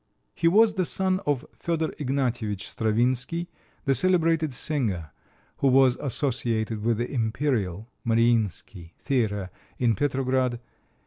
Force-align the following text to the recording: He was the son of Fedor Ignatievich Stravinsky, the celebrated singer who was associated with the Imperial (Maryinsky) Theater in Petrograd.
He 0.33 0.47
was 0.47 0.73
the 0.73 0.85
son 0.85 1.19
of 1.27 1.45
Fedor 1.53 1.89
Ignatievich 1.99 2.61
Stravinsky, 2.67 3.49
the 3.85 3.93
celebrated 3.93 4.51
singer 4.51 5.11
who 5.57 5.67
was 5.67 5.95
associated 5.97 6.81
with 6.83 6.97
the 6.97 7.11
Imperial 7.11 7.87
(Maryinsky) 8.03 8.93
Theater 8.97 9.51
in 9.77 9.93
Petrograd. 9.93 10.59